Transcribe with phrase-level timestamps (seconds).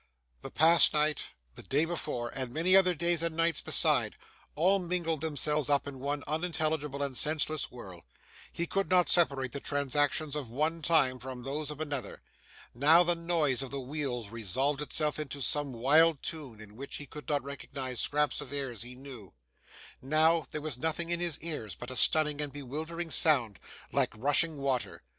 [0.41, 4.15] The past night, the day before, and many other days and nights beside,
[4.55, 8.03] all mingled themselves up in one unintelligible and senseless whirl;
[8.51, 12.23] he could not separate the transactions of one time from those of another.
[12.73, 17.05] Now, the noise of the wheels resolved itself into some wild tune in which he
[17.05, 19.33] could recognise scraps of airs he knew;
[20.01, 23.59] now, there was nothing in his ears but a stunning and bewildering sound,
[23.91, 25.03] like rushing water.